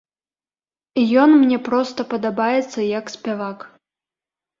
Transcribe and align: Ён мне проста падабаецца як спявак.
Ён 1.23 1.29
мне 1.41 1.59
проста 1.67 2.05
падабаецца 2.13 2.79
як 2.99 3.05
спявак. 3.15 3.59